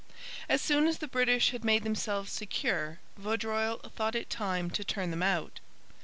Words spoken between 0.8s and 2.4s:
as the British had made themselves